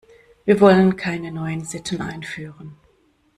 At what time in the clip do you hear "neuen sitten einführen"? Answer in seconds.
1.31-2.75